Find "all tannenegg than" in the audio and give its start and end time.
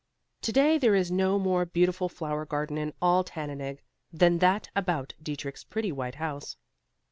3.03-4.39